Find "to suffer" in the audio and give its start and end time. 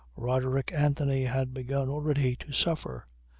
2.37-3.05